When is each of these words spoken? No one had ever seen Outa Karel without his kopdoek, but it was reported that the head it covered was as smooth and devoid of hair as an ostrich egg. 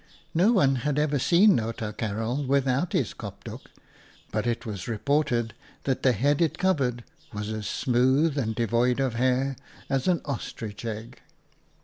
No 0.33 0.51
one 0.51 0.77
had 0.77 0.97
ever 0.97 1.19
seen 1.19 1.59
Outa 1.59 1.93
Karel 1.95 2.43
without 2.43 2.93
his 2.93 3.13
kopdoek, 3.13 3.69
but 4.31 4.47
it 4.47 4.65
was 4.65 4.87
reported 4.87 5.53
that 5.83 6.01
the 6.01 6.13
head 6.13 6.41
it 6.41 6.57
covered 6.57 7.03
was 7.31 7.49
as 7.49 7.67
smooth 7.67 8.35
and 8.35 8.55
devoid 8.55 8.99
of 8.99 9.13
hair 9.13 9.55
as 9.91 10.07
an 10.07 10.21
ostrich 10.25 10.85
egg. 10.85 11.21